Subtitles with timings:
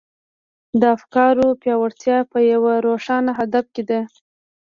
[0.79, 3.99] د افکارو پياوړتيا په يوه روښانه هدف کې ده.